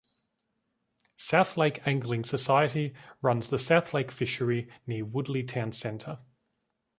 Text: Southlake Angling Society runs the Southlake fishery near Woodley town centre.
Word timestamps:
Southlake 1.15 1.85
Angling 1.85 2.23
Society 2.23 2.95
runs 3.21 3.51
the 3.51 3.57
Southlake 3.57 4.09
fishery 4.09 4.67
near 4.87 5.05
Woodley 5.05 5.43
town 5.43 5.71
centre. 5.73 6.17